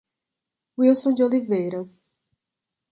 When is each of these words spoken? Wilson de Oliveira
Wilson 0.77 1.13
de 1.13 1.21
Oliveira 1.23 1.87